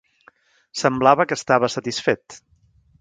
Semblava 0.83 1.27
que 1.33 1.37
estava 1.41 1.69
satisfet. 1.75 2.41